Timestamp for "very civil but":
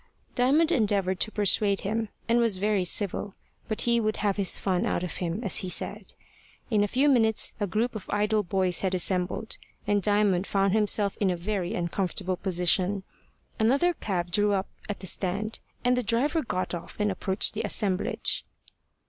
2.57-3.81